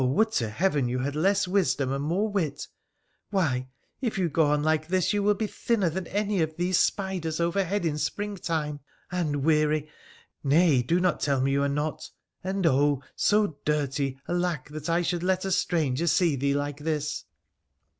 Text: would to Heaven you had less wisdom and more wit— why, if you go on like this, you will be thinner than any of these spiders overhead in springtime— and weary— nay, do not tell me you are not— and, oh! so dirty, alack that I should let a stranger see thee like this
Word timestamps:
would 0.03 0.31
to 0.31 0.49
Heaven 0.49 0.89
you 0.89 0.97
had 0.97 1.15
less 1.15 1.47
wisdom 1.47 1.91
and 1.91 2.03
more 2.03 2.27
wit— 2.27 2.67
why, 3.29 3.67
if 4.01 4.17
you 4.17 4.29
go 4.29 4.47
on 4.47 4.63
like 4.63 4.87
this, 4.87 5.13
you 5.13 5.21
will 5.21 5.35
be 5.35 5.45
thinner 5.45 5.91
than 5.91 6.07
any 6.07 6.41
of 6.41 6.55
these 6.57 6.79
spiders 6.79 7.39
overhead 7.39 7.85
in 7.85 7.99
springtime— 7.99 8.79
and 9.11 9.43
weary— 9.43 9.91
nay, 10.53 10.81
do 10.81 10.99
not 10.99 11.19
tell 11.19 11.39
me 11.39 11.51
you 11.51 11.61
are 11.61 11.69
not— 11.69 12.09
and, 12.43 12.65
oh! 12.65 13.03
so 13.15 13.59
dirty, 13.63 14.19
alack 14.27 14.69
that 14.69 14.89
I 14.89 15.03
should 15.03 15.21
let 15.21 15.45
a 15.45 15.51
stranger 15.51 16.07
see 16.07 16.35
thee 16.35 16.55
like 16.55 16.79
this 16.79 17.25